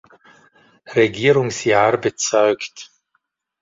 [0.95, 2.89] Regierungsjahr bezeugt.